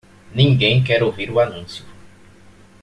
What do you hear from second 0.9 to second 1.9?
ouvir o anúncio.